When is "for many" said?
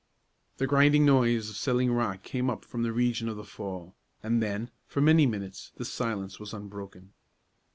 4.87-5.27